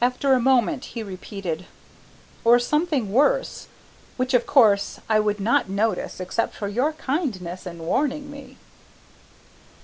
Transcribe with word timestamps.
After 0.00 0.32
a 0.34 0.40
moment 0.40 0.84
he 0.94 1.02
repeated, 1.02 1.66
"Or 2.44 2.60
something 2.60 3.10
worse, 3.10 3.66
which 4.16 4.32
of 4.32 4.46
course 4.46 5.00
I 5.08 5.18
would 5.18 5.40
not 5.40 5.68
notice 5.68 6.20
except 6.20 6.54
for 6.54 6.68
your 6.68 6.92
kindness 6.92 7.66
in 7.66 7.80
warning 7.84 8.30
me." 8.30 8.58